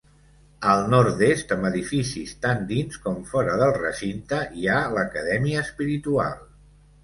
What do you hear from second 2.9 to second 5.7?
com fora del recinte, hi ha l'Acadèmia